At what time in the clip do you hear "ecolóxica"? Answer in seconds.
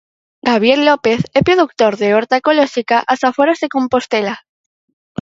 2.41-2.97